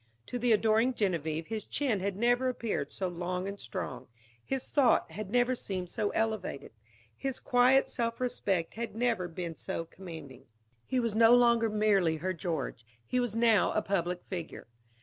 To 0.25 0.39
the 0.39 0.51
adoring 0.51 0.95
Genevieve 0.95 1.45
his 1.45 1.63
chin 1.63 1.99
had 1.99 2.17
never 2.17 2.49
appeared 2.49 2.91
so 2.91 3.07
long 3.07 3.47
and 3.47 3.59
strong, 3.59 4.07
his 4.43 4.71
thought 4.71 5.11
had 5.11 5.29
never 5.29 5.53
seemed 5.53 5.91
so 5.91 6.09
elevated, 6.09 6.71
his 7.15 7.39
quiet 7.39 7.87
self 7.87 8.19
respect 8.19 8.73
had 8.73 8.95
never 8.95 9.27
been 9.27 9.55
so 9.55 9.85
commanding. 9.85 10.45
He 10.87 10.99
was 10.99 11.13
no 11.13 11.35
longer 11.35 11.69
merely 11.69 12.17
her 12.17 12.33
George, 12.33 12.83
he 13.05 13.19
was 13.19 13.35
now 13.35 13.73
a 13.73 13.83
public 13.83 14.23
figure. 14.23 14.65